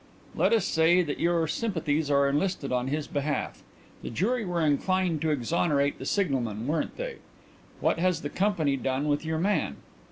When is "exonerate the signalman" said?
5.29-6.65